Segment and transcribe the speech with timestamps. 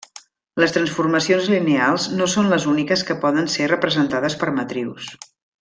[0.61, 5.17] Les transformacions lineals no són les úniques que poden ser representades per matrius.